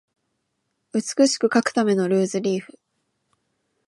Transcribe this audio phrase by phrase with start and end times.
[0.93, 2.79] 美しく書くためのルーズリーフ